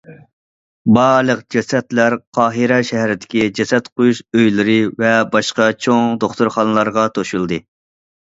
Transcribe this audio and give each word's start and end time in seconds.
بارلىق 0.97 1.41
جەسەتلەر 1.55 2.15
قاھىرە 2.37 2.79
شەھىرىدىكى 2.87 3.45
جەسەت 3.61 3.91
قويۇش 4.01 4.23
ئۆيلىرى 4.39 4.79
ۋە 5.03 5.13
باشقا 5.35 5.67
چوڭ 5.87 6.07
دوختۇرخانىلارغا 6.25 7.07
توشۇلدى. 7.19 7.61